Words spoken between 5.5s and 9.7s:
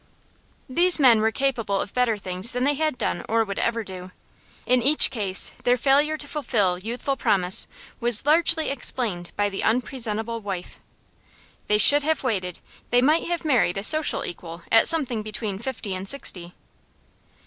their failure to fulfil youthful promise was largely explained by the